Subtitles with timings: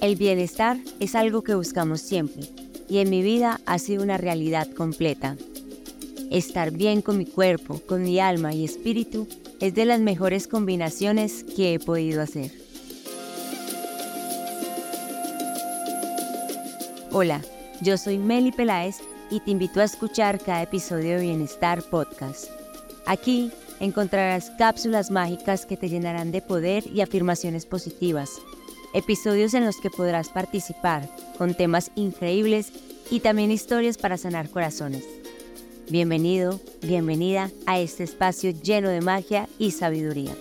[0.00, 2.44] El bienestar es algo que buscamos siempre
[2.88, 5.36] y en mi vida ha sido una realidad completa.
[6.30, 9.28] Estar bien con mi cuerpo, con mi alma y espíritu
[9.60, 12.50] es de las mejores combinaciones que he podido hacer.
[17.12, 17.42] Hola,
[17.82, 22.46] yo soy Meli Peláez y te invito a escuchar cada episodio de Bienestar Podcast.
[23.04, 28.30] Aquí encontrarás cápsulas mágicas que te llenarán de poder y afirmaciones positivas
[28.94, 32.72] episodios en los que podrás participar con temas increíbles
[33.10, 35.04] y también historias para sanar corazones.
[35.88, 40.34] Bienvenido, bienvenida a este espacio lleno de magia y sabiduría.